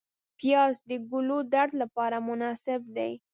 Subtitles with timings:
[0.39, 3.11] پیاز د ګلودرد لپاره مناسب دی